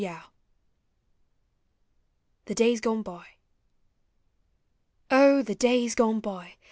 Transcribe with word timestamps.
YOUTH. 0.01 0.31
THE 2.45 2.55
DAYS 2.55 2.81
GONE 2.81 3.03
BY. 3.03 3.25
O 5.11 5.43
the 5.43 5.53
davs 5.55 5.95
gone 5.95 6.19
by 6.19 6.53